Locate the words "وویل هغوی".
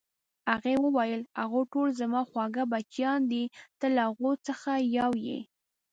0.85-1.65